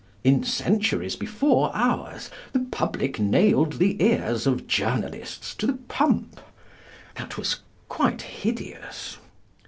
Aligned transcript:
In 0.23 0.43
centuries 0.43 1.15
before 1.15 1.69
ours 1.75 2.31
the 2.53 2.61
public 2.71 3.19
nailed 3.19 3.73
the 3.73 4.01
ears 4.03 4.47
of 4.47 4.65
journalists 4.65 5.53
to 5.53 5.67
the 5.67 5.73
pump. 5.89 6.41
That 7.17 7.37
was 7.37 7.57
quite 7.87 8.23
hideous. 8.23 9.19